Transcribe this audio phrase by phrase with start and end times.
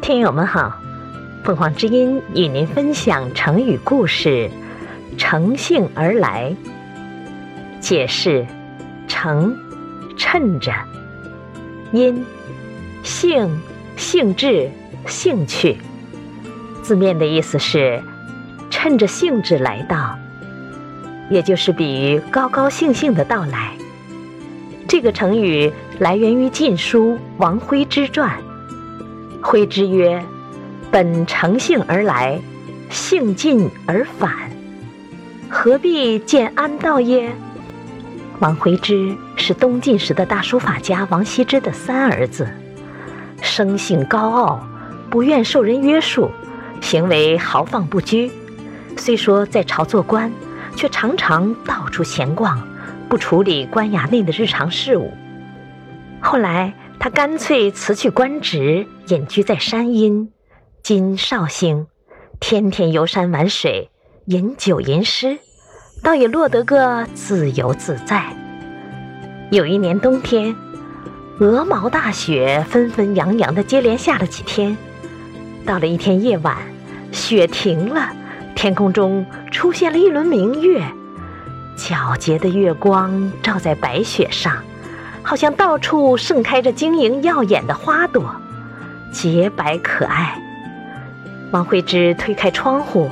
[0.00, 0.80] 听友们好，
[1.44, 4.50] 凤凰之音与您分享成语故事
[5.18, 6.56] “乘兴而来”。
[7.80, 8.46] 解释：
[9.06, 9.54] 乘，
[10.16, 10.72] 趁着；
[11.92, 12.24] 因，
[13.02, 13.60] 兴，
[13.96, 14.70] 兴致，
[15.06, 15.76] 兴趣。
[16.82, 18.02] 字面的意思是
[18.70, 20.18] 趁着兴致来到，
[21.28, 23.74] 也就是比喻高高兴兴的到来。
[24.88, 28.30] 这个成语来源于《晋书·王徽之传》。
[29.42, 30.22] 徽之曰
[30.92, 32.38] ：“本乘兴而来，
[32.90, 34.32] 兴尽而返，
[35.48, 37.32] 何必见安道耶？”
[38.40, 42.48] 王徽之是东晋时的大书法家王羲之的三儿子，
[43.40, 44.66] 生性高傲，
[45.08, 46.30] 不愿受人约束，
[46.80, 48.30] 行为豪放不拘。
[48.96, 50.30] 虽说在朝做官，
[50.76, 52.62] 却常常到处闲逛，
[53.08, 55.12] 不处理官衙内的日常事务。
[56.20, 56.74] 后来。
[57.02, 60.30] 他干脆辞去官职，隐居在山阴
[60.84, 61.86] （今绍兴），
[62.38, 63.90] 天天游山玩水，
[64.26, 65.38] 饮酒吟诗，
[66.02, 68.36] 倒也落得个自由自在。
[69.50, 70.54] 有一年冬天，
[71.38, 74.76] 鹅毛大雪纷纷扬扬的接连下了几天，
[75.64, 76.54] 到了一天夜晚，
[77.12, 78.10] 雪停了，
[78.54, 80.84] 天空中出现了一轮明月，
[81.78, 84.62] 皎洁的月光照在白雪上。
[85.22, 88.34] 好像到处盛开着晶莹耀眼的花朵，
[89.12, 90.40] 洁白可爱。
[91.52, 93.08] 王惠之推开窗户，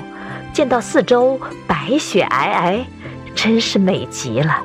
[0.52, 2.84] 见到四周白雪皑皑，
[3.34, 4.62] 真是美极了。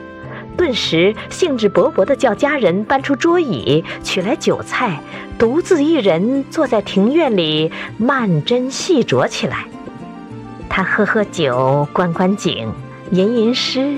[0.56, 5.00] 顿时兴致勃勃地叫家人搬出桌椅，取来酒菜，
[5.38, 9.66] 独自一人坐在庭院里慢斟细酌起来。
[10.70, 12.72] 他喝喝酒，观观景，
[13.12, 13.98] 吟吟诗，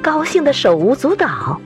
[0.00, 1.60] 高兴得手舞足蹈。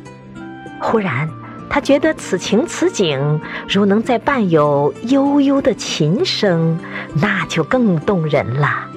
[0.80, 1.28] 忽然，
[1.68, 6.78] 他觉得此情此景，如能再伴有悠悠的琴声，
[7.14, 8.88] 那就更动人了。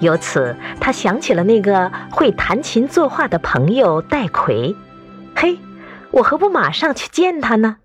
[0.00, 4.76] 由此，他想起了那个会弹琴作画的朋友戴逵。
[5.34, 5.58] 嘿，
[6.10, 7.76] 我何不马上去见他呢？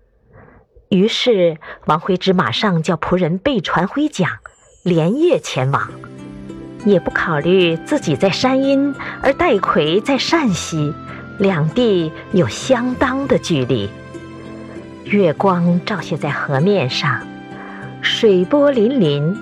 [0.90, 1.56] 于是，
[1.86, 4.28] 王徽之马上叫仆人备传徽奖，
[4.82, 5.90] 连夜前往，
[6.84, 10.92] 也不考虑自己在山阴，而戴逵在陕西。
[11.42, 13.90] 两地有相当的距离，
[15.06, 17.20] 月光照泻在河面上，
[18.00, 19.36] 水波粼粼，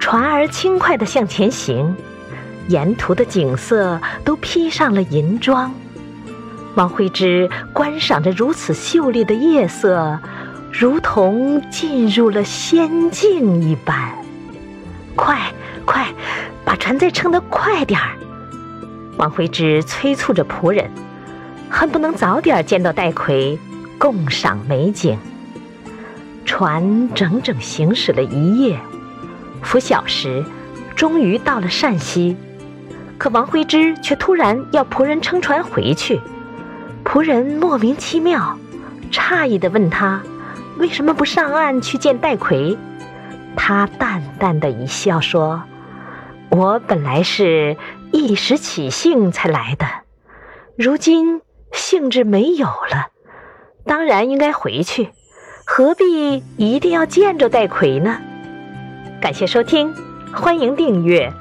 [0.00, 1.94] 船儿轻快地向前行，
[2.66, 5.72] 沿途的景色都披上了银装。
[6.74, 10.18] 王徽之观赏着如此秀丽的夜色，
[10.72, 14.12] 如同进入了仙境一般。
[15.14, 15.38] 快，
[15.84, 16.12] 快，
[16.64, 18.16] 把船再撑得快点儿！
[19.16, 20.90] 王徽之催促着仆人。
[21.70, 23.58] 恨不能早点见到戴逵，
[23.96, 25.16] 共赏美景。
[26.44, 28.78] 船整整行驶了一夜，
[29.62, 30.44] 拂晓时，
[30.96, 32.36] 终于到了陕西。
[33.16, 36.20] 可王徽之却突然要仆人撑船回去。
[37.04, 38.58] 仆人莫名其妙，
[39.12, 40.22] 诧异地问他
[40.78, 42.76] ：“为什么不上岸去见戴逵？”
[43.56, 45.62] 他淡淡的一笑说
[46.50, 47.76] ：“我本来是
[48.10, 49.86] 一时起兴才来的，
[50.76, 51.42] 如今……”
[51.72, 53.08] 兴致没有了，
[53.84, 55.10] 当然应该回去，
[55.64, 58.20] 何必一定要见着戴奎呢？
[59.20, 59.94] 感谢收听，
[60.32, 61.32] 欢迎订阅。